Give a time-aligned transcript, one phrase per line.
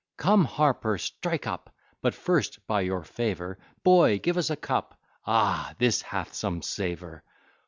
[0.17, 1.69] Come, harper, strike up;
[2.01, 5.75] But, first, by your favour, Boy, give us a cup: Ah!
[5.77, 7.23] this hath some savour.